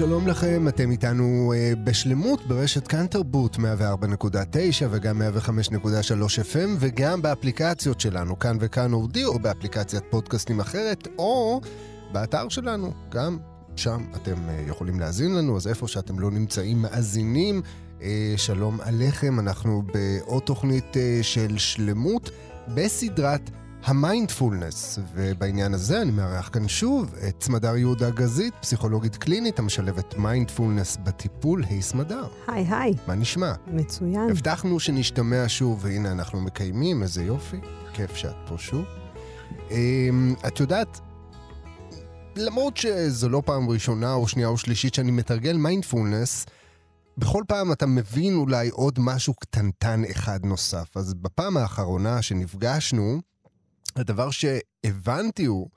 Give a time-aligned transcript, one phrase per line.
[0.00, 3.60] שלום לכם, אתם איתנו אה, בשלמות ברשת כאן תרבות 104.9
[4.90, 5.22] וגם 105.3
[6.52, 11.60] FM וגם באפליקציות שלנו, כאן וכאן אודיו, או באפליקציית פודקאסטים אחרת, או
[12.12, 13.38] באתר שלנו, גם
[13.76, 17.62] שם אתם אה, יכולים להאזין לנו, אז איפה שאתם לא נמצאים מאזינים,
[17.98, 18.02] אה,
[18.36, 22.30] שלום עליכם, אנחנו בעוד תוכנית אה, של שלמות
[22.74, 23.50] בסדרת
[23.84, 30.96] המיינדפולנס, ובעניין הזה אני מארח כאן שוב את סמדר יהודה גזית, פסיכולוגית קלינית המשלבת מיינדפולנס
[30.96, 31.64] בטיפול.
[31.64, 32.26] היי סמדר.
[32.46, 32.94] היי היי.
[33.06, 33.52] מה נשמע?
[33.66, 34.30] מצוין.
[34.30, 37.56] הבטחנו שנשתמע שוב, והנה אנחנו מקיימים, איזה יופי,
[37.92, 38.84] כיף שאת פה שוב.
[39.70, 41.00] אמ, את יודעת,
[42.36, 46.46] למרות שזו לא פעם ראשונה או שנייה או שלישית שאני מתרגל מיינדפולנס,
[47.18, 50.96] בכל פעם אתה מבין אולי עוד משהו קטנטן אחד נוסף.
[50.96, 53.20] אז בפעם האחרונה שנפגשנו,
[53.98, 55.68] הדבר שהבנתי הוא,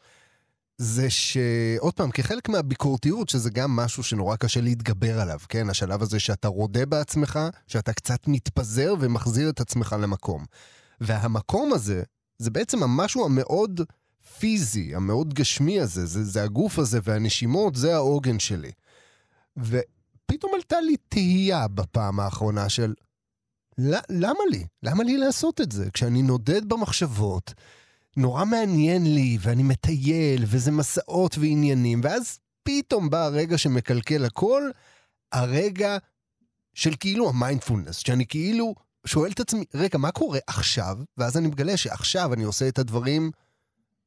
[0.78, 5.70] זה שעוד פעם, כחלק מהביקורתיות, שזה גם משהו שנורא קשה להתגבר עליו, כן?
[5.70, 10.45] השלב הזה שאתה רודה בעצמך, שאתה קצת מתפזר ומחזיר את עצמך למקום.
[11.02, 12.03] והמקום הזה,
[12.38, 13.81] זה בעצם המשהו המאוד
[14.39, 18.72] פיזי, המאוד גשמי הזה, זה, זה הגוף הזה והנשימות, זה העוגן שלי.
[19.58, 22.94] ופתאום עלתה לי תהייה בפעם האחרונה של,
[24.09, 24.66] למה לי?
[24.83, 25.92] למה לי לעשות את זה?
[25.92, 27.53] כשאני נודד במחשבות,
[28.17, 34.64] נורא מעניין לי, ואני מטייל, וזה מסעות ועניינים, ואז פתאום בא הרגע שמקלקל הכל,
[35.31, 35.97] הרגע
[36.73, 40.97] של כאילו המיינדפולנס, שאני כאילו שואל את עצמי, רגע, מה קורה עכשיו?
[41.17, 43.31] ואז אני מגלה שעכשיו אני עושה את הדברים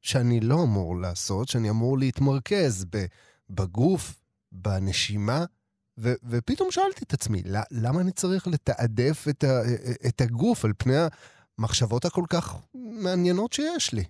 [0.01, 2.85] שאני לא אמור לעשות, שאני אמור להתמרכז
[3.49, 4.19] בגוף,
[4.51, 5.45] בנשימה,
[5.97, 9.61] ו- ופתאום שאלתי את עצמי, למה אני צריך לתעדף את, ה-
[10.07, 10.95] את הגוף על פני
[11.57, 14.03] המחשבות הכל כך מעניינות שיש לי.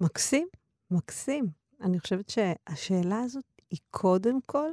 [0.00, 0.48] מקסים,
[0.90, 1.46] מקסים.
[1.80, 4.70] אני חושבת שהשאלה הזאת היא קודם כל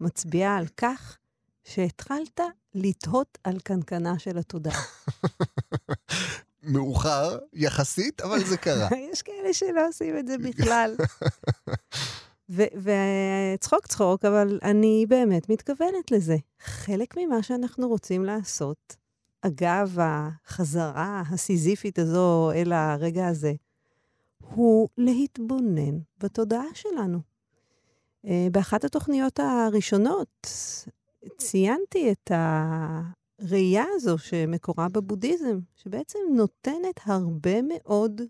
[0.00, 1.18] מצביעה על כך
[1.64, 2.40] שהתחלת
[2.74, 4.82] לתהות על קנקנה של התודעה.
[6.62, 8.88] מאוחר יחסית, אבל זה קרה.
[9.12, 10.96] יש כאלה שלא עושים את זה בכלל.
[12.48, 16.36] וצחוק צחוק, אבל אני באמת מתכוונת לזה.
[16.60, 18.96] חלק ממה שאנחנו רוצים לעשות
[19.42, 23.52] אגב החזרה הסיזיפית הזו אל הרגע הזה,
[24.54, 27.18] הוא להתבונן בתודעה שלנו.
[28.26, 30.46] אה, באחת התוכניות הראשונות
[31.36, 38.20] ציינתי את הראייה הזו שמקורה בבודהיזם, שבעצם נותנת הרבה מאוד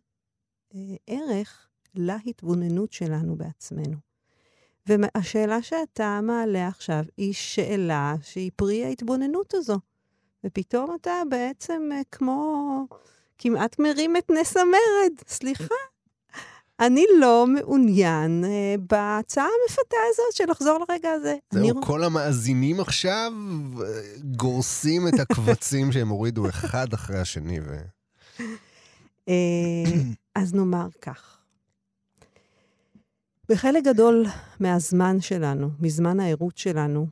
[0.74, 3.82] אה, ערך להתבוננות שלנו בעצמו.
[4.86, 9.78] והשאלה שאתה מעלה עכשיו היא שאלה שהיא פרי ההתבוננות הזו.
[10.44, 12.86] ופתאום אתה בעצם אה, כמו
[13.38, 15.12] כמעט מרים את נס המרד.
[15.28, 15.74] סליחה,
[16.80, 21.36] אני לא מעוניין אה, בהצעה המפתה הזאת של לחזור לרגע הזה.
[21.50, 21.86] זהו, אני...
[21.86, 23.32] כל המאזינים עכשיו
[23.80, 23.86] אה,
[24.36, 27.60] גורסים את הקבצים שהם הורידו אחד אחרי השני.
[27.60, 27.76] ו...
[29.28, 29.92] אה,
[30.42, 31.38] אז נאמר כך.
[33.48, 34.26] בחלק גדול
[34.60, 37.06] מהזמן שלנו, מזמן הערות שלנו,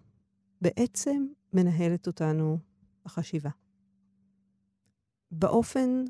[0.61, 2.59] בעצם מנהלת אותנו
[3.05, 3.51] החשיבה.
[5.31, 6.05] באופן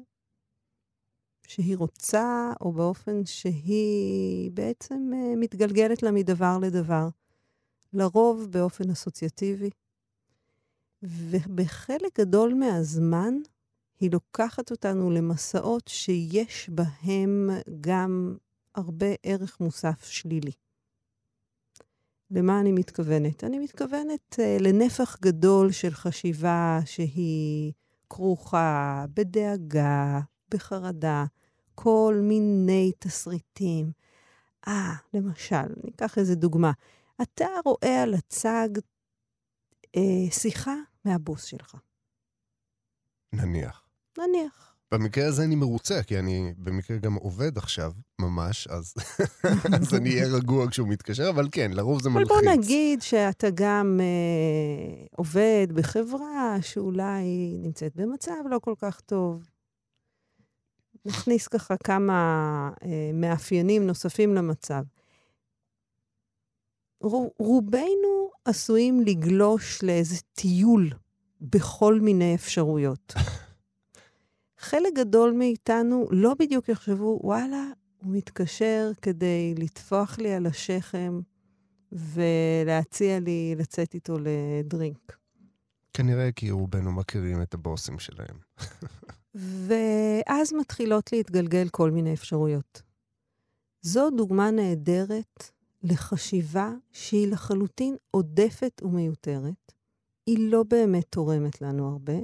[1.46, 7.08] שהיא רוצה, או באופן שהיא בעצם uh, מתגלגלת לה מדבר לדבר.
[7.92, 9.70] לרוב באופן אסוציאטיבי.
[11.02, 13.34] ובחלק גדול מהזמן
[14.00, 17.50] היא לוקחת אותנו למסעות שיש בהם
[17.80, 18.36] גם
[18.74, 20.52] הרבה ערך מוסף שלילי.
[22.30, 23.44] למה אני מתכוונת?
[23.44, 27.72] אני מתכוונת uh, לנפח גדול של חשיבה שהיא
[28.10, 30.20] כרוכה בדאגה,
[30.50, 31.24] בחרדה,
[31.74, 33.92] כל מיני תסריטים.
[34.68, 36.72] אה, למשל, ניקח איזה דוגמה.
[37.22, 38.68] אתה רואה על הצג
[39.96, 40.74] אה, שיחה
[41.04, 41.76] מהבוס שלך.
[43.32, 43.82] נניח.
[44.18, 44.69] נניח.
[44.94, 48.94] במקרה הזה אני מרוצה, כי אני במקרה גם עובד עכשיו, ממש, אז,
[49.80, 52.30] אז אני אהיה רגוע כשהוא מתקשר, אבל כן, לרוב זה מלחיץ.
[52.30, 57.24] אבל בוא נגיד שאתה גם אה, עובד בחברה שאולי
[57.58, 59.42] נמצאת במצב לא כל כך טוב.
[61.04, 64.82] נכניס ככה כמה אה, מאפיינים נוספים למצב.
[67.38, 70.90] רובנו עשויים לגלוש לאיזה טיול
[71.40, 73.14] בכל מיני אפשרויות.
[74.60, 77.64] חלק גדול מאיתנו לא בדיוק יחשבו, וואלה,
[78.02, 81.20] הוא מתקשר כדי לטפוח לי על השכם
[81.92, 85.16] ולהציע לי לצאת איתו לדרינק.
[85.92, 88.36] כנראה כי רובנו מכירים את הבוסים שלהם.
[89.34, 92.82] ואז מתחילות להתגלגל כל מיני אפשרויות.
[93.82, 95.50] זו דוגמה נהדרת
[95.82, 99.72] לחשיבה שהיא לחלוטין עודפת ומיותרת.
[100.26, 102.18] היא לא באמת תורמת לנו הרבה.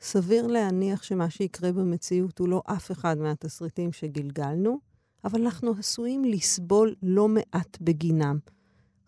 [0.00, 4.78] סביר להניח שמה שיקרה במציאות הוא לא אף אחד מהתסריטים שגלגלנו,
[5.24, 8.38] אבל אנחנו עשויים לסבול לא מעט בגינם.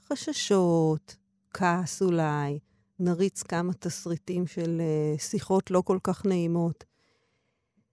[0.09, 1.17] חששות,
[1.51, 2.59] כעס אולי,
[2.99, 6.85] נריץ כמה תסריטים של uh, שיחות לא כל כך נעימות.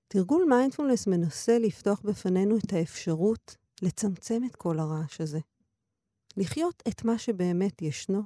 [0.08, 5.40] תרגול מיינדפולנס מנסה לפתוח בפנינו את האפשרות לצמצם את כל הרעש הזה.
[6.38, 8.22] לחיות את מה שבאמת ישנו,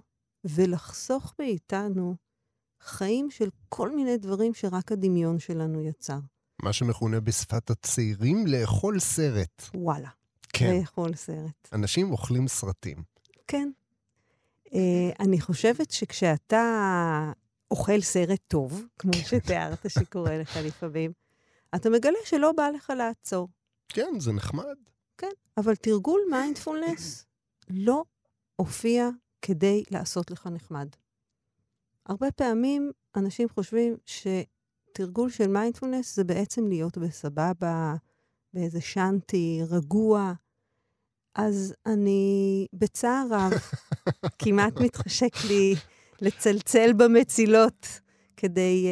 [0.46, 2.16] ולחסוך מאיתנו
[2.84, 6.20] חיים של כל מיני דברים שרק הדמיון שלנו יצר.
[6.62, 9.64] מה שמכונה בשפת הצעירים לאכול סרט.
[9.74, 10.10] וואלה.
[10.54, 10.76] כן.
[10.80, 11.70] לאכול סרט.
[11.74, 13.04] אנשים אוכלים סרטים.
[13.48, 13.72] כן.
[14.66, 14.76] Uh,
[15.20, 17.32] אני חושבת שכשאתה
[17.72, 19.20] אוכל סרט טוב, כמו כן.
[19.24, 21.12] שתיארת שקורה לך לפעמים,
[21.76, 23.48] אתה מגלה שלא בא לך לעצור.
[23.90, 24.76] כן, זה נחמד.
[25.18, 27.26] כן, אבל תרגול מיינדפולנס
[27.70, 28.04] לא
[28.56, 29.10] הופיע
[29.42, 30.88] כדי לעשות לך נחמד.
[32.06, 37.96] הרבה פעמים אנשים חושבים שתרגול של מיינדפולנס זה בעצם להיות בסבבה,
[38.54, 40.34] באיזה שאנטי, רגוע.
[41.36, 43.52] אז אני בצער רב,
[44.40, 45.76] כמעט מתחשק לי
[46.22, 48.00] לצלצל במצילות
[48.38, 48.88] כדי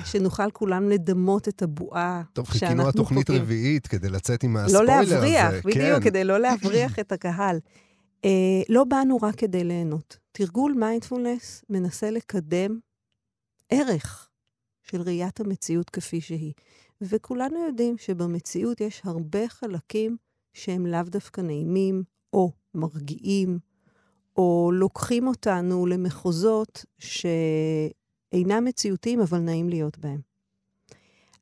[0.00, 3.42] uh, שנוכל כולם לדמות את הבועה טוב, חיכינו התוכנית פוגעים.
[3.42, 5.14] רביעית כדי לצאת עם לא הספוילר הזה.
[5.14, 6.00] להבריח, בדיוק, כן.
[6.00, 7.58] כדי לא להבריח את הקהל.
[8.26, 8.28] Uh,
[8.68, 10.23] לא באנו רק כדי ליהנות.
[10.36, 12.78] תרגול מיינדפולנס מנסה לקדם
[13.68, 14.30] ערך
[14.82, 16.52] של ראיית המציאות כפי שהיא.
[17.00, 20.16] וכולנו יודעים שבמציאות יש הרבה חלקים
[20.52, 22.02] שהם לאו דווקא נעימים,
[22.32, 23.58] או מרגיעים,
[24.36, 30.20] או לוקחים אותנו למחוזות שאינם מציאותיים, אבל נעים להיות בהם.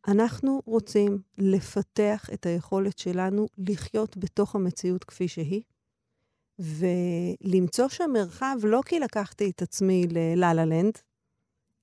[0.09, 5.62] אנחנו רוצים לפתח את היכולת שלנו לחיות בתוך המציאות כפי שהיא,
[6.62, 10.99] ולמצוא שם מרחב לא כי לקחתי את עצמי ללה-לה לנד,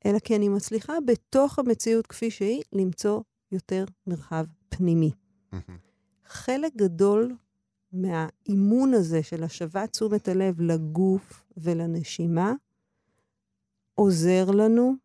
[0.05, 3.21] אלא כי אני מצליחה בתוך המציאות כפי שהיא למצוא
[3.51, 5.11] יותר מרחב פנימי.
[6.25, 7.35] חלק גדול
[7.91, 12.53] מהאימון הזה של השבת תשומת הלב לגוף ולנשימה
[13.95, 14.95] עוזר לנו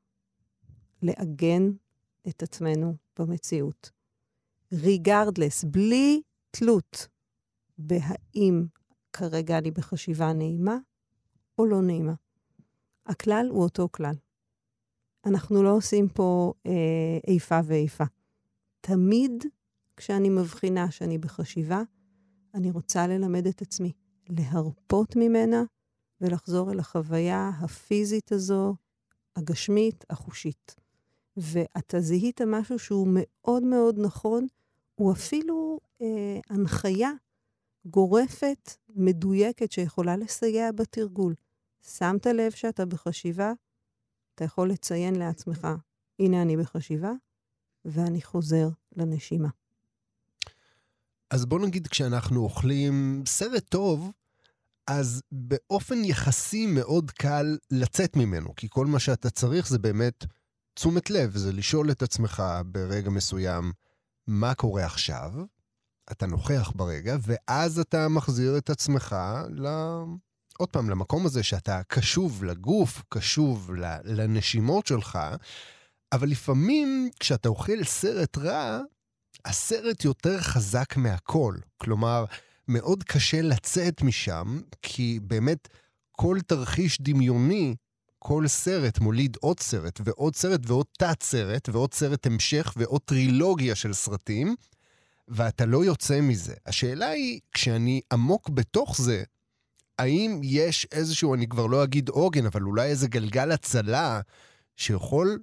[1.02, 1.70] לעגן
[2.28, 3.90] את עצמנו במציאות.
[4.72, 7.08] ריגרדלס, בלי תלות
[7.78, 8.66] בהאם
[9.16, 10.76] כרגע אני בחשיבה נעימה
[11.58, 12.14] או לא נעימה.
[13.06, 14.14] הכלל הוא אותו כלל.
[15.26, 18.04] אנחנו לא עושים פה אה, איפה ואיפה.
[18.80, 19.44] תמיד
[19.96, 21.82] כשאני מבחינה שאני בחשיבה,
[22.54, 23.92] אני רוצה ללמד את עצמי
[24.28, 25.62] להרפות ממנה
[26.20, 28.74] ולחזור אל החוויה הפיזית הזו,
[29.36, 30.74] הגשמית, החושית.
[31.36, 34.46] ואתה זיהית משהו שהוא מאוד מאוד נכון,
[34.94, 37.10] הוא אפילו אה, הנחיה
[37.86, 41.34] גורפת, מדויקת, שיכולה לסייע בתרגול.
[41.82, 43.52] שמת לב שאתה בחשיבה,
[44.34, 45.68] אתה יכול לציין לעצמך,
[46.18, 47.12] הנה אני בחשיבה,
[47.84, 49.48] ואני חוזר לנשימה.
[51.30, 54.10] אז בוא נגיד, כשאנחנו אוכלים סרט טוב,
[54.86, 60.24] אז באופן יחסי מאוד קל לצאת ממנו, כי כל מה שאתה צריך זה באמת
[60.74, 63.72] תשומת לב, זה לשאול את עצמך ברגע מסוים,
[64.26, 65.32] מה קורה עכשיו?
[66.12, 69.16] אתה נוכח ברגע, ואז אתה מחזיר את עצמך
[69.50, 69.66] ל...
[70.58, 73.70] עוד פעם, למקום הזה שאתה קשוב לגוף, קשוב
[74.04, 75.18] לנשימות שלך,
[76.12, 78.80] אבל לפעמים כשאתה אוכל סרט רע,
[79.44, 81.54] הסרט יותר חזק מהכל.
[81.76, 82.24] כלומר,
[82.68, 85.68] מאוד קשה לצאת משם, כי באמת
[86.12, 87.76] כל תרחיש דמיוני,
[88.18, 93.92] כל סרט מוליד עוד סרט, ועוד סרט, ועוד תת-סרט, ועוד סרט המשך, ועוד טרילוגיה של
[93.92, 94.54] סרטים,
[95.28, 96.54] ואתה לא יוצא מזה.
[96.66, 99.22] השאלה היא, כשאני עמוק בתוך זה,
[99.98, 104.20] האם יש איזשהו, אני כבר לא אגיד עוגן, אבל אולי איזה גלגל הצלה
[104.76, 105.38] שיכול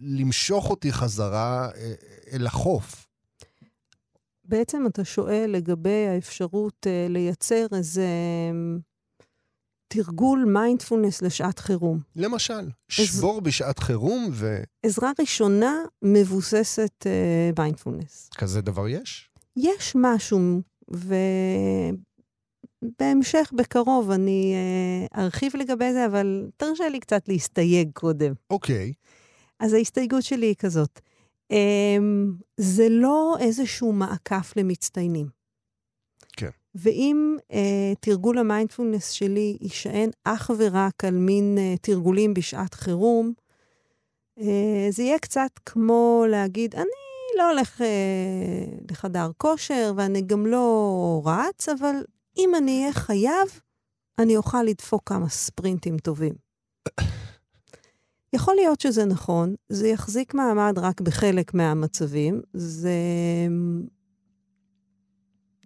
[0.00, 1.94] למשוך אותי חזרה אה,
[2.32, 3.06] אל החוף?
[4.44, 8.06] בעצם אתה שואל לגבי האפשרות אה, לייצר איזה
[9.88, 11.98] תרגול מיינדפולנס לשעת חירום.
[12.16, 13.42] למשל, שבור עז...
[13.42, 14.62] בשעת חירום ו...
[14.82, 17.06] עזרה ראשונה מבוססת
[17.58, 18.30] מיינדפולנס.
[18.34, 19.30] אה, כזה דבר יש?
[19.56, 20.60] יש משהו,
[22.82, 28.32] ובהמשך, בקרוב, אני uh, ארחיב לגבי זה, אבל תרשה לי קצת להסתייג קודם.
[28.50, 28.92] אוקיי.
[28.96, 29.08] Okay.
[29.60, 31.00] אז ההסתייגות שלי היא כזאת.
[31.52, 31.56] Um,
[32.56, 35.37] זה לא איזשהו מעקף למצטיינים.
[36.82, 37.54] ואם uh,
[38.00, 43.32] תרגול המיינדפולנס שלי יישען אך ורק על מין uh, תרגולים בשעת חירום,
[44.38, 44.42] uh,
[44.90, 47.84] זה יהיה קצת כמו להגיד, אני לא הולך uh,
[48.90, 51.94] לחדר כושר ואני גם לא רץ, אבל
[52.38, 53.60] אם אני אהיה חייב,
[54.18, 56.34] אני אוכל לדפוק כמה ספרינטים טובים.
[58.32, 62.40] יכול להיות שזה נכון, זה יחזיק מעמד רק בחלק מהמצבים.
[62.52, 62.90] זה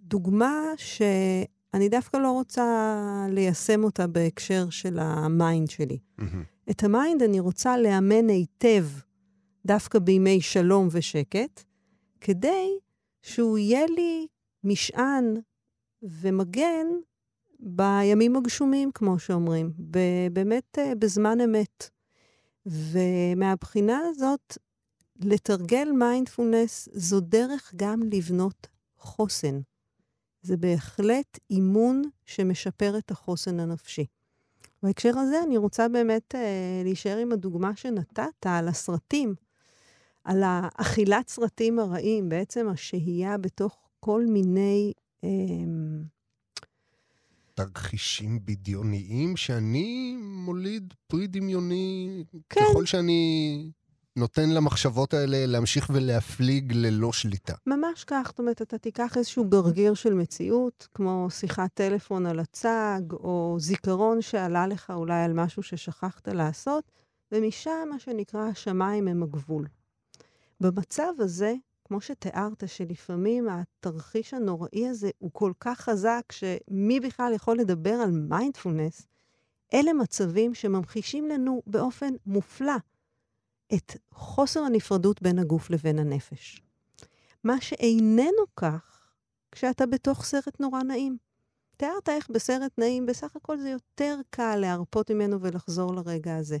[0.03, 2.65] דוגמה שאני דווקא לא רוצה
[3.29, 5.99] ליישם אותה בהקשר של ה mind שלי.
[6.19, 6.71] Mm-hmm.
[6.71, 8.85] את ה mind אני רוצה לאמן היטב
[9.65, 11.63] דווקא בימי שלום ושקט,
[12.21, 12.69] כדי
[13.21, 14.27] שהוא יהיה לי
[14.63, 15.35] משען
[16.01, 16.87] ומגן
[17.59, 19.71] בימים הגשומים, כמו שאומרים,
[20.33, 21.89] באמת אה, בזמן אמת.
[22.65, 24.57] ומהבחינה הזאת,
[25.19, 28.67] לתרגל מיינדפולנס זו דרך גם לבנות
[28.97, 29.59] חוסן.
[30.43, 34.05] זה בהחלט אימון שמשפר את החוסן הנפשי.
[34.83, 39.35] בהקשר הזה אני רוצה באמת אה, להישאר עם הדוגמה שנתת על הסרטים,
[40.23, 44.93] על האכילת סרטים הרעים, בעצם השהייה בתוך כל מיני...
[45.23, 45.29] אה,
[47.53, 52.61] תרחישים בדיוניים שאני מוליד פרי דמיוני כן.
[52.71, 53.71] ככל שאני
[54.15, 57.53] נותן למחשבות האלה להמשיך ולהפליג ללא שליטה.
[57.67, 63.01] ממש כך, זאת אומרת, אתה תיקח איזשהו גרגיר של מציאות, כמו שיחת טלפון על הצג,
[63.11, 66.91] או זיכרון שעלה לך אולי על משהו ששכחת לעשות,
[67.31, 69.67] ומשם, מה שנקרא, השמיים הם הגבול.
[70.59, 71.53] במצב הזה,
[71.85, 78.11] כמו שתיארת, שלפעמים התרחיש הנוראי הזה הוא כל כך חזק, שמי בכלל יכול לדבר על
[78.11, 79.07] מיינדפולנס?
[79.73, 82.75] אלה מצבים שממחישים לנו באופן מופלא
[83.73, 86.61] את חוסר הנפרדות בין הגוף לבין הנפש.
[87.43, 89.11] מה שאיננו כך
[89.51, 91.17] כשאתה בתוך סרט נורא נעים.
[91.77, 96.57] תיארת איך בסרט נעים, בסך הכל זה יותר קל להרפות ממנו ולחזור לרגע הזה.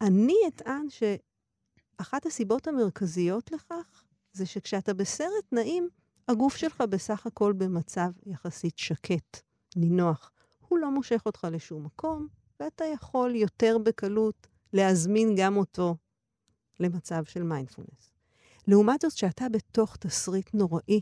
[0.00, 5.88] אני אטען שאחת הסיבות המרכזיות לכך זה שכשאתה בסרט נעים,
[6.28, 9.40] הגוף שלך בסך הכל במצב יחסית שקט,
[9.76, 10.30] נינוח.
[10.68, 12.28] הוא לא מושך אותך לשום מקום,
[12.60, 15.96] ואתה יכול יותר בקלות להזמין גם אותו
[16.80, 18.12] למצב של מיינדפולנס.
[18.66, 21.00] לעומת זאת, כשאתה בתוך תסריט נוראי,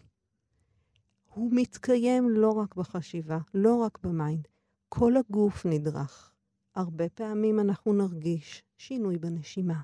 [1.34, 4.48] הוא מתקיים לא רק בחשיבה, לא רק ב mind,
[4.88, 6.32] כל הגוף נדרך.
[6.74, 9.80] הרבה פעמים אנחנו נרגיש שינוי בנשימה,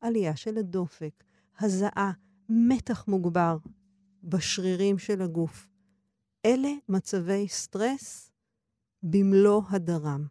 [0.00, 1.24] עלייה של הדופק,
[1.60, 2.12] הזעה,
[2.48, 3.58] מתח מוגבר
[4.22, 5.68] בשרירים של הגוף.
[6.46, 8.32] אלה מצבי סטרס
[9.02, 10.26] במלוא הדרם.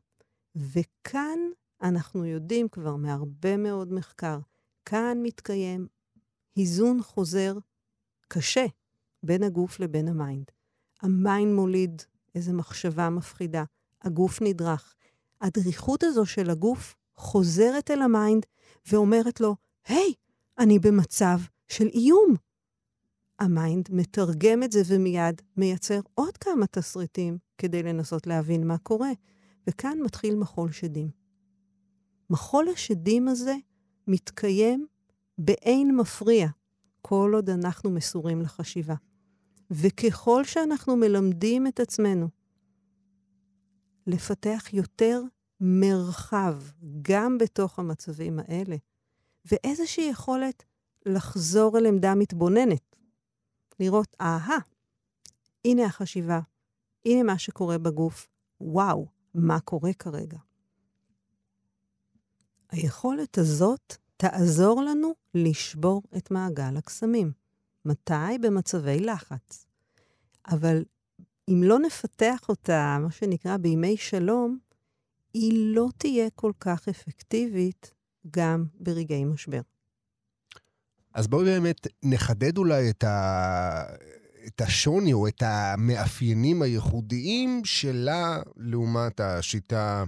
[0.55, 1.39] וכאן
[1.81, 4.39] אנחנו יודעים כבר מהרבה מאוד מחקר,
[4.85, 5.87] כאן מתקיים
[6.55, 7.57] היזון חוזר
[8.27, 8.65] קשה
[9.23, 10.45] בין הגוף לבין ה mind.
[11.01, 12.01] ה mind מוליד
[12.35, 13.63] איזו מחשבה מפחידה,
[14.01, 14.95] הגוף נדרך.
[15.41, 18.45] הדריכות הזו של הגוף חוזרת אל ה mind
[18.91, 19.55] ואומרת לו,
[19.87, 20.13] היי, היי,
[20.59, 22.35] אני במצב של איום.
[23.39, 29.11] ה mind מתרגם את זה ומיד מייצר עוד כמה תסריטים כדי לנסות להבין מה קורה.
[29.67, 31.09] וכאן מתחיל מחול שדים.
[32.29, 33.55] מחול השדים הזה
[34.07, 34.85] מתקיים
[35.37, 36.47] באין מפריע,
[37.01, 38.95] כל עוד אנחנו מסורים לחשיבה.
[39.71, 42.27] וככל שאנחנו מלמדים את עצמנו
[44.07, 45.21] לפתח יותר
[45.59, 46.57] מרחב
[47.01, 48.75] גם בתוך המצבים האלה,
[49.45, 50.63] ואיזושהי יכולת
[51.05, 52.95] לחזור אל עמדה מתבוננת.
[53.79, 54.57] לראות, אהה,
[55.65, 56.39] הנה החשיבה,
[57.05, 58.27] הנה מה שקורה בגוף,
[58.61, 60.37] וואו, מה קורה כרגע.
[62.71, 67.31] היכולת הזאת תעזור לנו לשבור את מעגל הקסמים.
[67.85, 68.37] מתי?
[68.41, 69.65] במצבי לחץ.
[70.47, 70.83] אבל
[71.49, 74.57] אם לא נפתח אותה, מה שנקרא, בימי שלום,
[75.33, 77.93] היא לא תהיה כל כך אפקטיבית
[78.31, 79.61] גם ברגעי משבר.
[81.13, 83.83] אז בואי באמת נחדד אולי את, ה...
[84.47, 90.03] את השוני או את המאפיינים הייחודיים שלה לעומת השיטה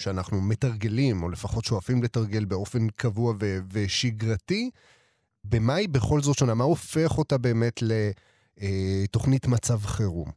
[0.00, 3.58] שאנחנו מתרגלים, או לפחות שואפים לתרגל באופן קבוע ו...
[3.72, 4.70] ושגרתי.
[5.44, 6.54] במה היא בכל זאת שונה?
[6.54, 7.80] מה הופך אותה באמת
[8.58, 10.30] לתוכנית מצב חירום?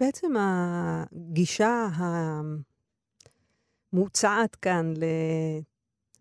[0.00, 1.88] בעצם הגישה
[3.92, 4.94] המוצעת כאן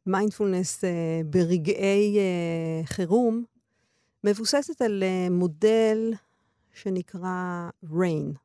[0.05, 0.87] מיינדפולנס uh,
[1.25, 3.43] ברגעי uh, חירום
[4.23, 6.13] מבוססת על מודל
[6.73, 8.37] שנקרא RAIN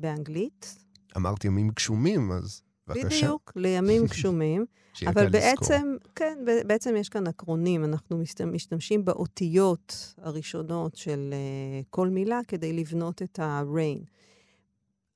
[0.00, 0.78] באנגלית.
[1.16, 3.06] אמרת ימים גשומים, אז בבקשה.
[3.06, 4.66] בדיוק, לימים גשומים.
[5.06, 7.84] אבל בעצם, כן, בעצם יש כאן אקרונים.
[7.84, 14.04] אנחנו משתמשים באותיות הראשונות של uh, כל מילה כדי לבנות את ה-RAIN.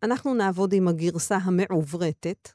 [0.03, 2.49] אנחנו נעבוד עם הגרסה המעוברתת,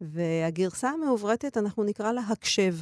[0.00, 2.74] והגרסה המעוברתת, אנחנו נקרא לה הקשב.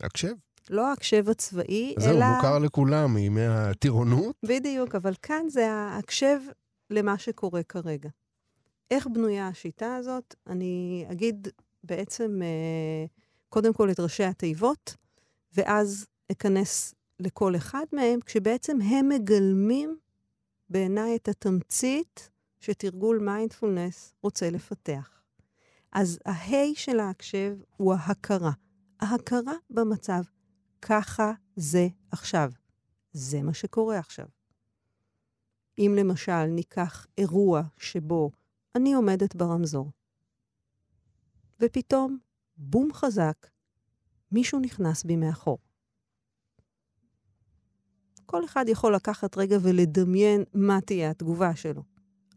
[0.00, 0.32] הקשב?
[0.70, 2.26] לא הקשב הצבאי, זהו, אלא...
[2.26, 4.36] זהו, מוכר לכולם מימי הטירונות.
[4.42, 6.38] בדיוק, אבל כאן זה ההקשב
[6.90, 8.08] למה שקורה כרגע.
[8.90, 10.34] איך בנויה השיטה הזאת?
[10.46, 11.48] אני אגיד
[11.84, 13.06] בעצם אה,
[13.48, 14.96] קודם כל את ראשי התיבות,
[15.56, 19.96] ואז אכנס לכל אחד מהם, כשבעצם הם מגלמים
[20.68, 25.22] בעיניי את התמצית שתרגול מיינדפולנס רוצה לפתח.
[25.92, 28.52] אז ההיי של ההקשב הוא ההכרה.
[29.00, 30.22] ההכרה במצב.
[30.82, 32.52] ככה זה עכשיו.
[33.12, 34.26] זה מה שקורה עכשיו.
[35.78, 38.30] אם למשל ניקח אירוע שבו
[38.76, 39.90] אני עומדת ברמזור,
[41.60, 42.18] ופתאום,
[42.56, 43.46] בום חזק,
[44.32, 45.58] מישהו נכנס בי מאחור.
[48.26, 51.82] כל אחד יכול לקחת רגע ולדמיין מה תהיה התגובה שלו.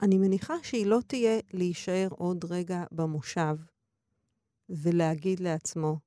[0.02, 3.56] אני מניחה שהיא לא תהיה להישאר עוד רגע במושב
[4.70, 6.00] ולהגיד לעצמו,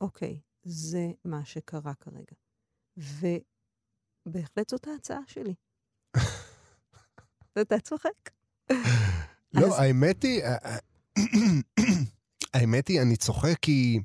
[0.00, 2.36] אוקיי, זה מה שקרה כרגע.
[4.26, 5.54] ובהחלט זאת ההצעה שלי.
[7.60, 8.30] אתה צוחק.
[9.52, 10.78] לא, האמת היא, אה, אה,
[12.54, 14.00] האמת היא, אני צוחק כי...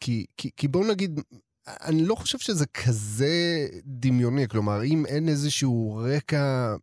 [0.00, 1.20] כי, כי, כי בואו נגיד,
[1.66, 6.74] אני לא חושב שזה כזה דמיוני, כלומר, אם אין איזשהו רקע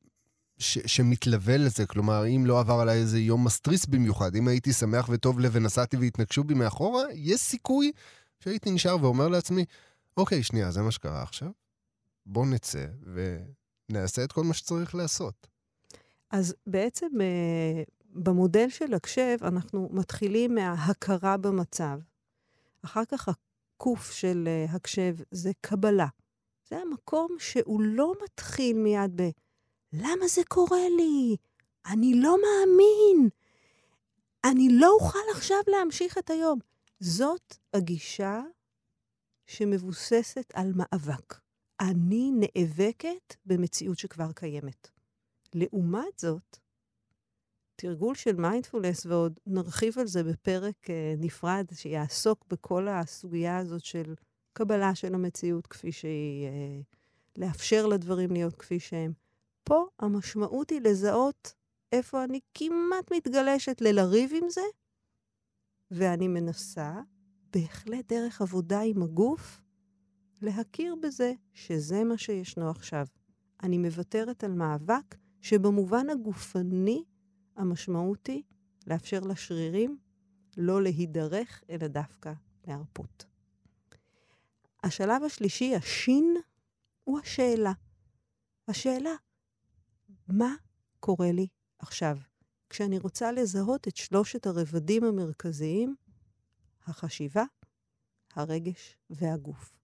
[0.58, 5.10] ש, שמתלווה לזה, כלומר, אם לא עבר עליי איזה יום מסטריס במיוחד, אם הייתי שמח
[5.10, 7.92] וטוב לב ונסעתי והתנגשו בי מאחורה, יש סיכוי
[8.40, 9.66] שהייתי נשאר ואומר לעצמי,
[10.18, 11.50] אוקיי, שנייה, זה מה שקרה עכשיו,
[12.26, 12.86] בואו נצא
[13.90, 15.48] ונעשה את כל מה שצריך לעשות.
[16.32, 17.84] אז בעצם אה,
[18.14, 22.00] במודל של הקשב, אנחנו מתחילים מההכרה במצב.
[22.86, 26.08] אחר כך הקוף של uh, הקשב זה קבלה.
[26.70, 29.30] זה המקום שהוא לא מתחיל מיד ב...
[29.94, 31.36] למה זה קורה לי?
[31.86, 33.30] אני לא מאמין.
[34.44, 36.60] אני לא אוכל עכשיו להמשיך את היום.
[37.00, 38.42] זאת הגישה
[39.48, 41.40] שמבוססת על מאבק.
[41.82, 44.99] אני נאבקת במציאות שכבר קיימת.
[45.56, 46.58] לעומת זאת,
[47.76, 54.16] תרגול של מיינדפולנס, ועוד נרחיב על זה בפרק uh, נפרד, שיעסוק בכל הסוגיה הזאת של
[54.54, 56.84] קבלה של המציאות כפי שהיא, uh,
[57.38, 59.14] לאפשר לדברים להיות כפי שהם.
[59.64, 61.54] פה המשמעות היא לזהות
[61.92, 64.62] איפה אני כמעט מתגלשת ללריב עם זה,
[65.92, 67.02] ואני מנסה,
[67.54, 69.62] בהחלט דרך עבודה עם הגוף,
[70.42, 73.06] להכיר בזה שזה מה שישנו עכשיו.
[73.64, 77.04] אני מוותרת על מאבק שבמובן הגופני
[77.56, 78.44] המשמעות היא
[78.88, 79.98] לאפשר לשרירים
[80.58, 82.34] לא להידרך, אלא דווקא
[82.68, 83.26] להרפות.
[84.84, 86.36] השלב השלישי, השין,
[87.04, 87.74] הוא השאלה.
[88.68, 89.14] השאלה,
[90.28, 90.56] מה
[91.00, 91.48] קורה לי
[91.80, 92.18] עכשיו?
[92.70, 95.96] כשאני רוצה לזהות את שלושת הרבדים המרכזיים,
[96.88, 97.44] החשיבה,
[98.34, 99.76] הרגש והגוף.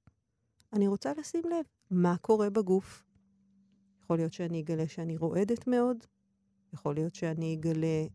[0.74, 3.05] אני רוצה לשים לב מה קורה בגוף.
[4.06, 5.98] יכול להיות שאני אגלה שאני רועדת מאוד,
[6.74, 8.06] יכול להיות שאני אגלה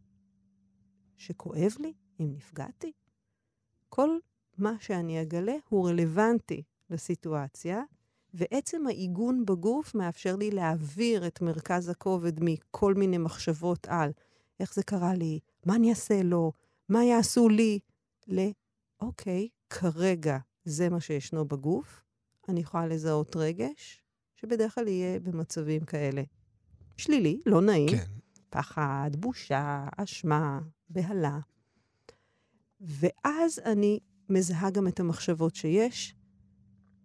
[1.16, 2.92] שכואב לי, אם נפגעתי.
[3.88, 4.18] כל
[4.59, 7.83] מה שאני אגלה הוא רלוונטי לסיטואציה,
[8.35, 14.11] ועצם העיגון בגוף מאפשר לי להעביר את מרכז הכובד מכל מיני מחשבות על
[14.61, 16.53] איך זה קרה לי, מה אני אעשה לו,
[16.88, 17.79] מה יעשו לי,
[18.29, 18.40] ל...
[19.00, 22.03] אוקיי, כרגע זה מה שישנו בגוף,
[22.48, 24.03] אני יכולה לזהות רגש,
[24.40, 26.22] שבדרך כלל יהיה במצבים כאלה
[26.96, 27.88] שלילי, לא נעים.
[27.88, 28.05] כן.
[28.50, 31.38] פחד, בושה, אשמה, בהלה.
[32.81, 36.14] ואז אני מזהה גם את המחשבות שיש,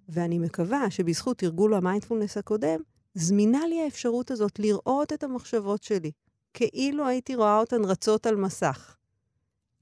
[0.10, 2.80] ואני מקווה שבזכות תרגול המיינדפולנס הקודם,
[3.14, 6.12] זמינה לי האפשרות הזאת לראות את המחשבות שלי,
[6.54, 8.96] כאילו הייתי רואה אותן רצות על מסך.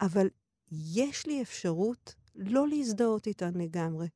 [0.01, 0.27] אבל
[0.71, 4.07] יש לי אפשרות לא להזדהות איתן לגמרי,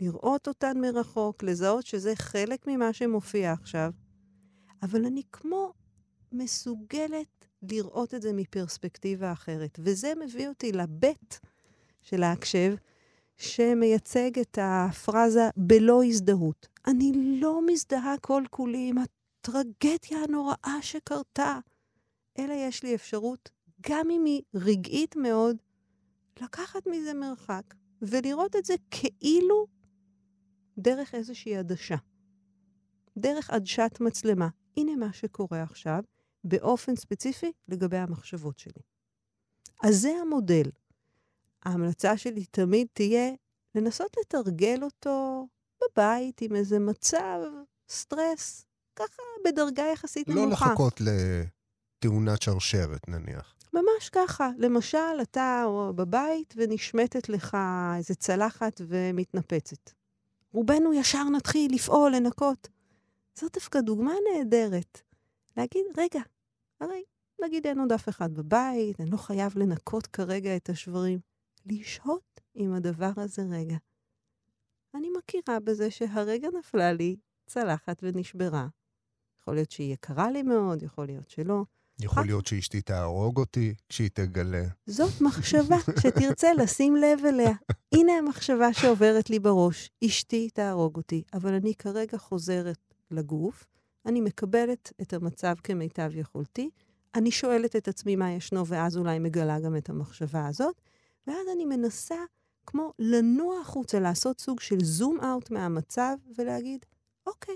[0.00, 3.92] לראות אותן מרחוק, לזהות שזה חלק ממה שמופיע עכשיו,
[4.82, 5.72] אבל אני כמו
[6.32, 9.78] מסוגלת לראות את זה מפרספקטיבה אחרת.
[9.82, 11.40] וזה מביא אותי לבית
[12.02, 12.74] של ההקשב,
[13.36, 16.68] שמייצג את הפרזה בלא הזדהות.
[16.86, 21.58] אני לא מזדהה כל כולי עם הטרגדיה הנוראה שקרתה,
[22.38, 25.56] אלא יש לי אפשרות, גם אם היא רגעית מאוד,
[26.42, 29.66] לקחת מזה מרחק ולראות את זה כאילו
[30.78, 31.96] דרך איזושהי עדשה.
[33.18, 34.48] דרך עדשת מצלמה.
[34.76, 36.02] הנה מה שקורה עכשיו,
[36.44, 38.82] באופן ספציפי לגבי המחשבות שלי.
[39.84, 40.70] אז זה המודל.
[41.62, 43.30] ההמלצה שלי תמיד תהיה
[43.74, 45.46] לנסות לתרגל אותו
[45.82, 47.40] בבית עם איזה מצב,
[47.88, 50.66] סטרס, ככה בדרגה יחסית לא נמוכה.
[50.66, 53.54] לא לחכות לתאונת שרשרת, נניח.
[53.72, 54.50] ממש ככה.
[54.58, 57.56] למשל, אתה בבית ונשמטת לך
[57.96, 59.90] איזה צלחת ומתנפצת.
[60.54, 62.68] רובנו ישר נתחיל לפעול, לנקות.
[63.34, 65.00] זאת דווקא דוגמה נהדרת
[65.56, 66.20] להגיד, רגע,
[66.80, 67.02] הרי
[67.42, 71.18] נגיד אין עוד אף אחד בבית, אני לא חייב לנקות כרגע את השברים.
[71.66, 73.76] לשהות עם הדבר הזה רגע.
[74.94, 78.66] אני מכירה בזה שהרגע נפלה לי צלחת ונשברה.
[79.40, 81.64] יכול להיות שהיא יקרה לי מאוד, יכול להיות שלא.
[82.00, 84.64] יכול להיות שאשתי תהרוג אותי כשהיא תגלה.
[84.86, 87.52] זאת מחשבה שתרצה לשים לב אליה.
[87.94, 93.64] הנה המחשבה שעוברת לי בראש, אשתי תהרוג אותי, אבל אני כרגע חוזרת לגוף,
[94.06, 96.70] אני מקבלת את המצב כמיטב יכולתי,
[97.14, 100.80] אני שואלת את עצמי מה ישנו, ואז אולי מגלה גם את המחשבה הזאת,
[101.26, 102.16] ואז אני מנסה
[102.66, 106.86] כמו לנוע החוצה, לעשות סוג של זום אאוט מהמצב ולהגיד,
[107.26, 107.54] אוקיי,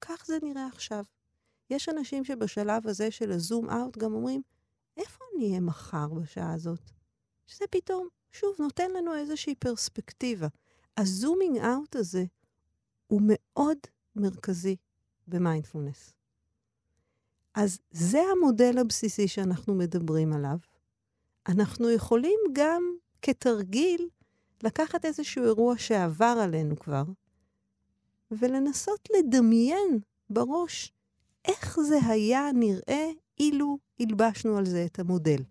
[0.00, 1.04] כך זה נראה עכשיו.
[1.70, 4.42] יש אנשים שבשלב הזה של הזום אאוט גם אומרים,
[4.96, 6.90] איפה אני אהיה מחר בשעה הזאת?
[7.46, 10.46] שזה פתאום, שוב, נותן לנו איזושהי פרספקטיבה.
[10.96, 12.24] הזומינג אאוט הזה
[13.06, 13.78] הוא מאוד
[14.16, 14.76] מרכזי
[15.28, 16.14] במיינדפולנס.
[17.54, 20.56] אז זה המודל הבסיסי שאנחנו מדברים עליו.
[21.48, 22.82] אנחנו יכולים גם
[23.22, 24.08] כתרגיל
[24.62, 27.04] לקחת איזשהו אירוע שעבר עלינו כבר,
[28.30, 30.92] ולנסות לדמיין בראש
[31.44, 35.42] איך זה היה נראה אילו הלבשנו על זה את המודל.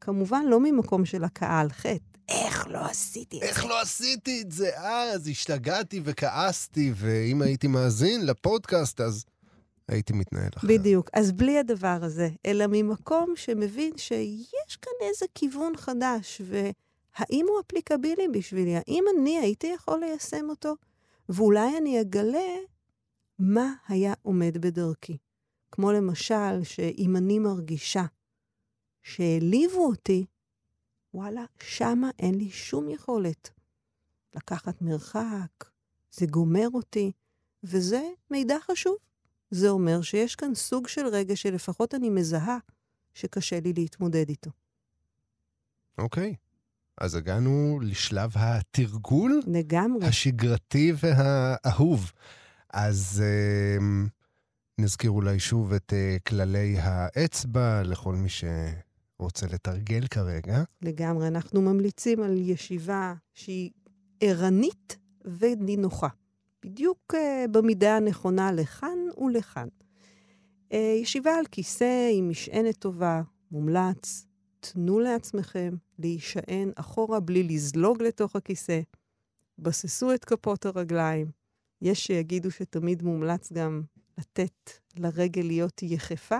[0.00, 2.14] כמובן, לא ממקום של הקהל חטא.
[2.28, 3.60] איך לא עשיתי את איך זה?
[3.60, 5.28] איך לא עשיתי את זה אז?
[5.28, 9.24] השתגעתי וכעסתי, ואם הייתי מאזין לפודקאסט, אז
[9.88, 10.70] הייתי מתנהל אחרת.
[10.70, 11.10] בדיוק.
[11.12, 18.28] אז בלי הדבר הזה, אלא ממקום שמבין שיש כאן איזה כיוון חדש, והאם הוא אפליקבילי
[18.28, 18.76] בשבילי?
[18.76, 20.74] האם אני הייתי יכול ליישם אותו?
[21.28, 22.56] ואולי אני אגלה
[23.38, 25.18] מה היה עומד בדרכי.
[25.70, 28.04] כמו למשל, שאם אני מרגישה
[29.02, 30.26] שהעליבו אותי,
[31.14, 33.50] וואלה, שמה אין לי שום יכולת.
[34.34, 35.64] לקחת מרחק,
[36.10, 37.12] זה גומר אותי,
[37.64, 38.96] וזה מידע חשוב.
[39.50, 42.58] זה אומר שיש כאן סוג של רגע שלפחות אני מזהה
[43.14, 44.50] שקשה לי להתמודד איתו.
[45.98, 46.34] אוקיי.
[46.98, 50.06] אז הגענו לשלב התרגול לגמרי.
[50.06, 52.12] השגרתי והאהוב.
[52.74, 53.82] אז uh,
[54.80, 60.62] נזכיר אולי שוב את uh, כללי האצבע לכל מי שרוצה לתרגל כרגע.
[60.82, 61.28] לגמרי.
[61.28, 63.70] אנחנו ממליצים על ישיבה שהיא
[64.20, 64.96] ערנית
[65.38, 66.08] ונינוחה.
[66.64, 69.68] בדיוק uh, במידה הנכונה לכאן ולכאן.
[70.70, 74.26] Uh, ישיבה על כיסא עם משענת טובה, מומלץ.
[74.60, 78.80] תנו לעצמכם להישען אחורה בלי לזלוג לתוך הכיסא.
[79.58, 81.43] בססו את כפות הרגליים.
[81.84, 83.82] יש שיגידו שתמיד מומלץ גם
[84.18, 86.38] לתת לרגל להיות יחפה.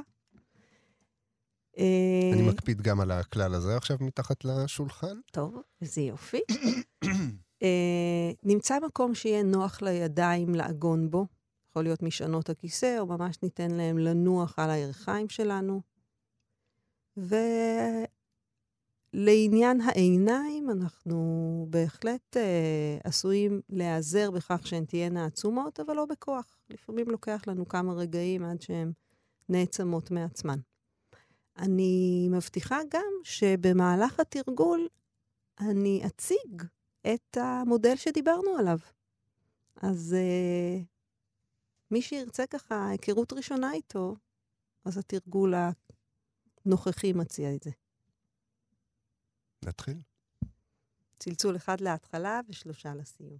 [1.78, 5.16] אני מקפיד גם על הכלל הזה עכשיו מתחת לשולחן.
[5.32, 6.40] טוב, איזה יופי.
[7.62, 11.26] אה, נמצא מקום שיהיה נוח לידיים לעגון בו.
[11.68, 15.80] יכול להיות משענות הכיסא, או ממש ניתן להם לנוח על הירכיים שלנו.
[19.14, 26.58] ולעניין העיניים, אנחנו בהחלט אה, עשויים להיעזר בכך שהן תהיינה עצומות, אבל לא בכוח.
[26.70, 28.92] לפעמים לוקח לנו כמה רגעים עד שהן
[29.48, 30.58] נעצמות מעצמן.
[31.58, 34.88] אני מבטיחה גם שבמהלך התרגול
[35.60, 36.62] אני אציג
[37.14, 38.78] את המודל שדיברנו עליו.
[39.76, 40.84] אז uh,
[41.90, 44.16] מי שירצה ככה היכרות ראשונה איתו,
[44.84, 45.54] אז התרגול
[46.66, 47.70] הנוכחי מציע את זה.
[49.66, 50.00] נתחיל.
[51.18, 53.38] צלצול אחד להתחלה ושלושה לסיום.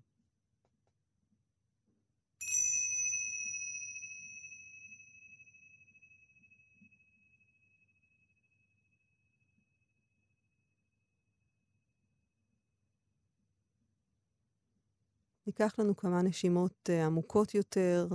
[15.46, 18.08] ניקח לנו כמה נשימות uh, עמוקות יותר,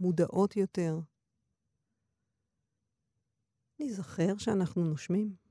[0.00, 0.98] מודעות יותר.
[3.78, 5.43] ניזכר שאנחנו נושמים.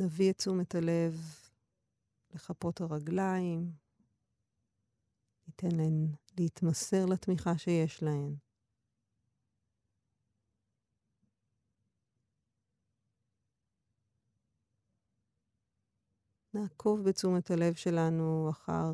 [0.00, 1.14] נביא את תשומת הלב
[2.34, 3.72] לכפות הרגליים,
[5.46, 6.06] ניתן להן
[6.38, 8.34] להתמסר לתמיכה שיש להן.
[16.54, 18.92] נעקוב בתשומת הלב שלנו אחר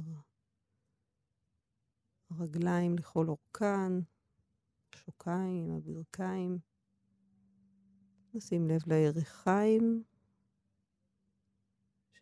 [2.30, 3.92] הרגליים לכל אורכן,
[4.94, 6.58] השוקיים, הברכיים.
[8.34, 10.04] נשים לב לירכיים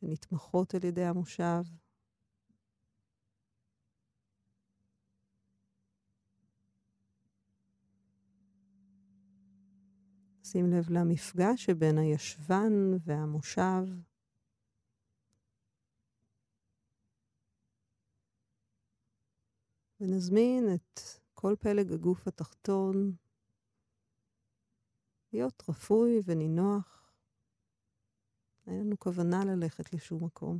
[0.04, 1.62] שנתמכות על ידי המושב.
[10.42, 12.72] שים לב למפגש שבין הישבן
[13.04, 13.84] והמושב.
[20.00, 21.00] ונזמין את
[21.34, 23.16] כל פלג הגוף התחתון
[25.32, 27.03] להיות רפוי ונינוח
[28.66, 30.58] אין לנו כוונה ללכת לשום מקום.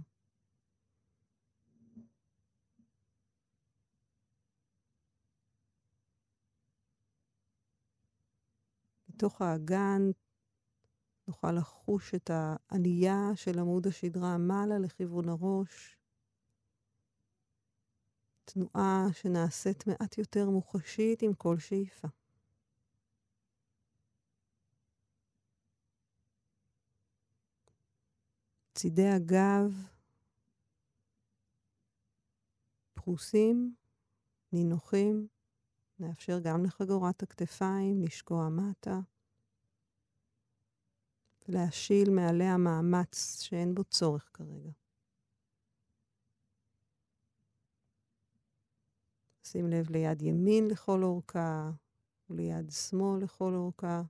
[9.09, 10.03] בתוך האגן
[11.29, 15.99] נוכל לחוש את העלייה של עמוד השדרה מעלה לכיוון הראש.
[18.45, 22.09] תנועה שנעשית מעט יותר מוחשית עם כל שאיפה.
[28.75, 29.73] צידי הגב
[32.95, 33.75] פרוסים,
[34.53, 35.29] נינוחים,
[35.99, 39.01] נאפשר גם לחגורת הכתפיים לשקוע מטה,
[41.49, 44.71] להשיל מעליה מאמץ שאין בו צורך כרגע.
[49.45, 51.71] שים לב ליד ימין לכל אורכה
[52.31, 54.03] וליד שמאל לכל אורכה,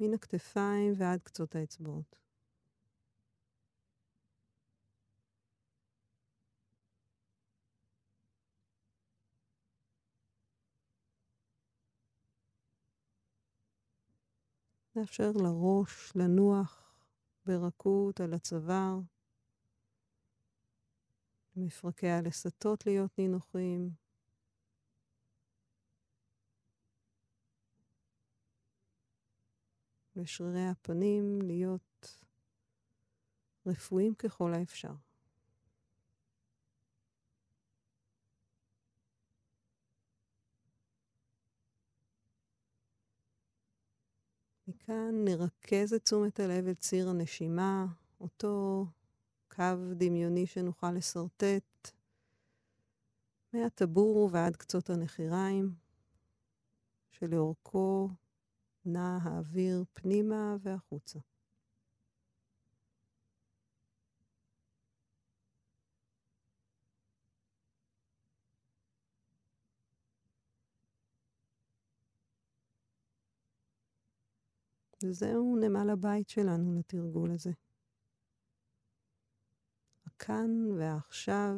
[0.00, 2.16] מן הכתפיים ועד קצות האצבעות.
[14.96, 16.94] נאפשר לראש לנוח
[17.46, 18.98] ברכות על הצוואר,
[21.56, 23.90] למפרקי הלסתות להיות נינוחים.
[30.16, 32.22] לשרירי הפנים להיות
[33.66, 34.92] רפואיים ככל האפשר.
[44.68, 47.86] מכאן נרכז את תשומת הלב אל ציר הנשימה,
[48.20, 48.86] אותו
[49.48, 49.64] קו
[49.96, 51.90] דמיוני שנוכל לשרטט
[53.52, 55.74] מהטבור ועד קצות הנחיריים,
[57.10, 58.08] שלאורכו
[58.84, 61.18] נע האוויר פנימה והחוצה.
[75.04, 77.50] וזהו נמל הבית שלנו לתרגול הזה.
[80.06, 81.54] הכאן והעכשיו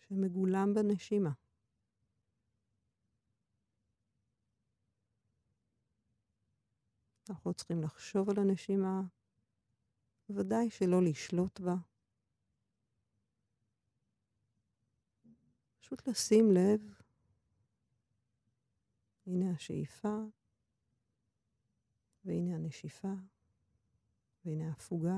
[0.00, 1.30] שמגולם בנשימה.
[7.32, 9.00] אנחנו לא צריכים לחשוב על הנשימה,
[10.30, 11.74] ודאי שלא לשלוט בה.
[15.80, 16.80] פשוט לשים לב
[19.26, 20.18] הנה השאיפה,
[22.24, 23.12] והנה הנשיפה,
[24.44, 25.16] והנה ההפוגה.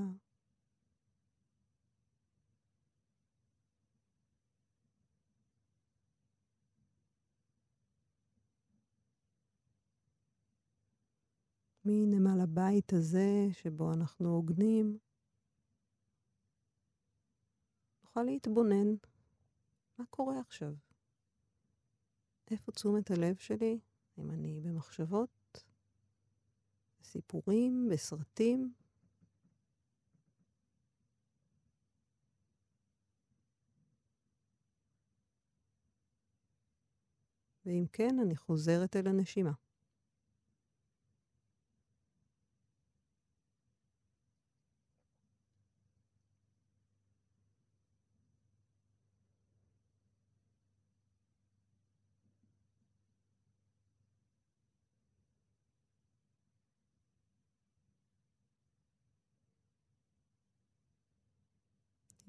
[11.85, 14.99] מנמל הבית הזה שבו אנחנו עוגנים,
[18.03, 18.95] נוכל להתבונן
[19.99, 20.75] מה קורה עכשיו.
[22.51, 23.81] איפה תשומת הלב שלי?
[24.19, 25.65] אם אני במחשבות,
[27.01, 28.73] בסיפורים, בסרטים.
[37.67, 39.53] ואם כן, אני חוזרת אל הנשימה.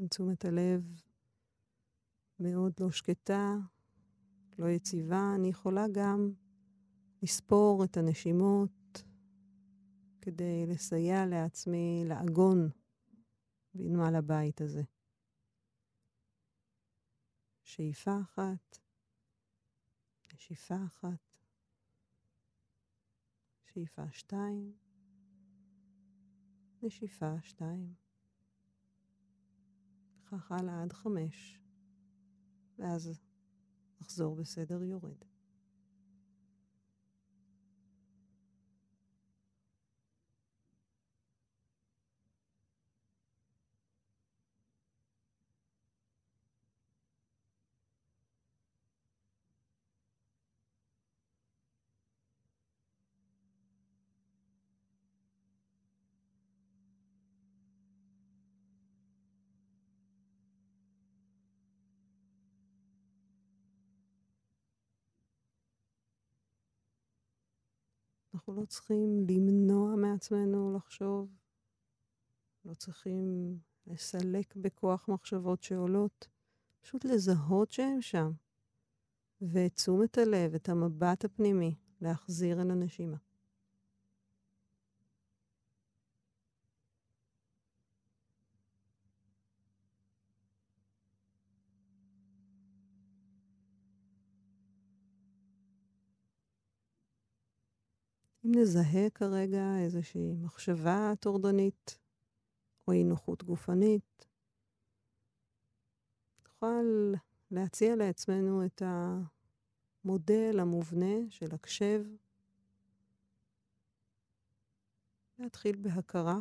[0.06, 1.02] עם תשומת הלב
[2.40, 3.56] מאוד לא שקטה,
[4.60, 6.34] לא יציבה, אני יכולה גם
[7.24, 9.04] לספור את הנשימות
[10.22, 12.70] כדי לסייע לעצמי לעגון
[13.74, 14.84] בנמל הבית הזה.
[17.64, 18.80] שאיפה אחת,
[20.34, 21.38] נשיפה אחת,
[23.64, 24.74] שאיפה שתיים,
[26.82, 28.05] נשיפה שתיים.
[30.36, 31.60] וכך הלאה עד חמש,
[32.80, 33.20] ואז
[34.02, 35.18] נחזור בסדר יורד.
[68.56, 71.30] לא צריכים למנוע מעצמנו לחשוב,
[72.66, 76.28] לא צריכים לסלק בכוח מחשבות שעולות,
[76.82, 78.32] פשוט לזהות שהם שם,
[79.42, 83.18] ואת תשומת הלב, את המבט הפנימי, להחזיר אל הנשימה.
[98.46, 102.00] אם נזהה כרגע איזושהי מחשבה טורדנית
[102.88, 104.28] או אי נוחות גופנית,
[106.48, 107.14] נוכל
[107.52, 112.04] להציע לעצמנו את המודל המובנה של הקשב,
[115.40, 116.40] להתחיל בהכרה.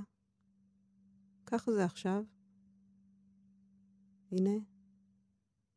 [1.47, 2.25] ככה זה עכשיו.
[4.33, 4.65] הנה,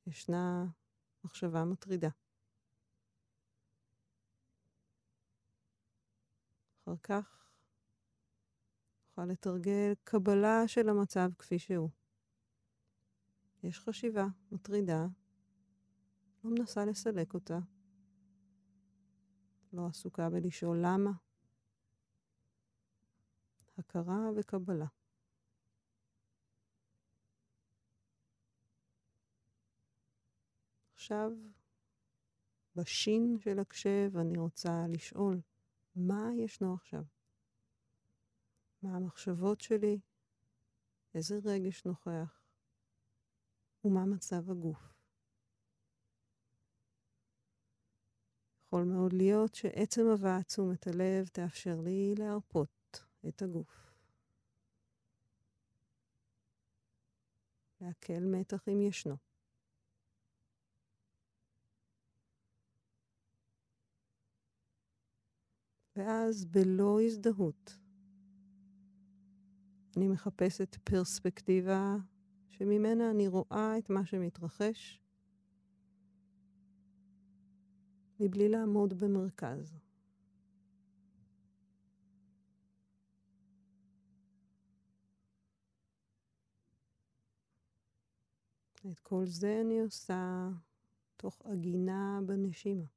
[0.07, 0.65] ישנה
[1.23, 2.09] מחשבה מטרידה.
[6.87, 7.51] אחר כך
[9.07, 11.89] נוכל לתרגל קבלה של המצב כפי שהוא.
[13.63, 15.05] יש חשיבה מטרידה,
[16.43, 17.59] לא מנסה לסלק אותה,
[19.73, 21.11] לא עסוקה בלשאול למה.
[23.77, 24.87] הכרה וקבלה.
[30.93, 31.31] עכשיו,
[32.75, 35.41] בשין של הקשב אני רוצה לשאול,
[35.97, 37.03] מה ישנו עכשיו?
[38.81, 39.99] מה המחשבות שלי?
[41.15, 42.41] איזה רגש נוכח?
[43.85, 44.93] ומה מצב הגוף?
[48.65, 53.91] יכול מאוד להיות שעצם הבאת תשומת הלב תאפשר לי להרפות את הגוף.
[57.81, 59.26] להקל מתח אם ישנו.
[65.97, 67.77] ואז בלא הזדהות,
[69.97, 71.95] אני מחפשת פרספקטיבה
[72.49, 75.01] שממנה אני רואה את מה שמתרחש,
[78.19, 79.79] מבלי לעמוד במרכז.
[88.91, 90.49] את כל זה אני עושה
[91.17, 92.96] תוך עגינה בנשימה.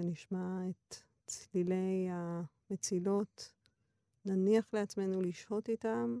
[0.00, 3.52] כשנשמע את צלילי המצילות,
[4.24, 6.20] נניח לעצמנו לשהות איתם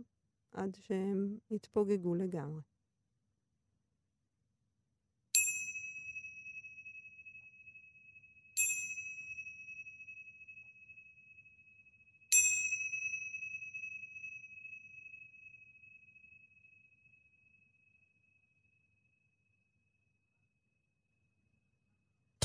[0.52, 2.60] עד שהם יתפוגגו לגמרי.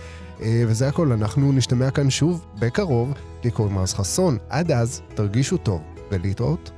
[0.41, 3.13] אה, וזה הכל, אנחנו נשתמע כאן שוב בקרוב,
[3.43, 4.37] לי קוראים רז חסון.
[4.49, 5.81] עד אז, תרגישו טוב
[6.11, 6.71] ולהתראות.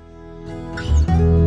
[0.44, 1.41] thank you